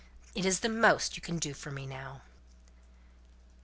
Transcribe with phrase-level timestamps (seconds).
[0.33, 2.23] It is the most you can do for me now."